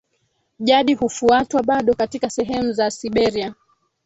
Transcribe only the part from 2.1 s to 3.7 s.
sehemu za Siberia